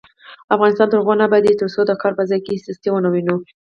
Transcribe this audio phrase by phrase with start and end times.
[0.55, 3.37] افغانستان تر هغو نه ابادیږي، ترڅو د کار په ځای کې سستي ونه وینو.